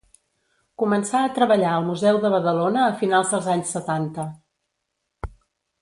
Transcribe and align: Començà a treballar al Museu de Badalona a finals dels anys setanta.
Començà 0.83 1.19
a 1.25 1.29
treballar 1.35 1.73
al 1.81 1.85
Museu 1.91 2.19
de 2.25 2.33
Badalona 2.37 2.83
a 2.87 2.97
finals 3.03 3.35
dels 3.37 3.53
anys 3.57 3.75
setanta. 3.79 4.27